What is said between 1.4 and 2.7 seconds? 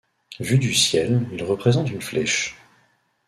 représente une flèche.